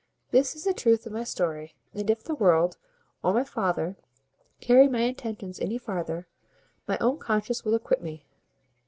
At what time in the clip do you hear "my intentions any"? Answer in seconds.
4.87-5.77